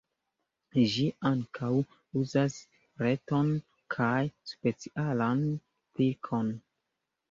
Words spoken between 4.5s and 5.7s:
specialan